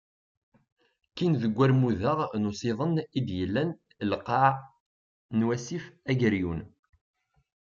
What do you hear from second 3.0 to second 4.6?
i d-yellan lqaɛ